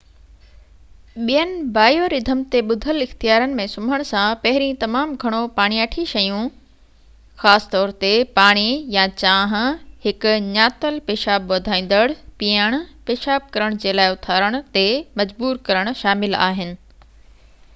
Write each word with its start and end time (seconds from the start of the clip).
ٻين 1.25 1.49
bio 1.73 2.05
rhythm 2.13 2.39
تي 2.53 2.61
ٻڌل 2.69 3.01
اختيارن 3.03 3.51
۾ 3.59 3.65
سمهڻ 3.73 4.03
سان 4.11 4.31
پهرين 4.45 4.79
تمام 4.83 5.11
گهڻو 5.23 5.41
پاڻياٺي 5.59 6.05
شيون 6.13 6.47
خاص 7.43 7.67
طور 7.75 7.93
تي 8.05 8.11
پاڻي 8.39 8.65
يا 8.95 9.05
چانهہ، 9.23 9.61
هڪ 10.07 10.33
ڃاتل 10.49 10.99
پيشاب 11.11 11.47
وڌايندڙ 11.55 12.03
پيئڻ، 12.45 12.79
پيشاب 13.11 13.49
ڪرڻ 13.57 13.79
جي 13.85 13.97
لاءِ 14.01 14.17
اٿارڻ 14.17 14.61
تي 14.79 14.87
مجبور 15.23 15.63
ڪرڻ 15.71 15.95
شامل 16.03 16.41
آهن 16.51 16.77